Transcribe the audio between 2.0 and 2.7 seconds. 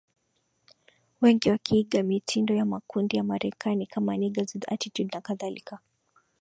mitindo ya